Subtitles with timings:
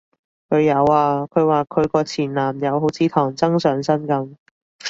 [0.49, 4.35] 佢有啊，佢話佢個前男友好似唐僧上身噉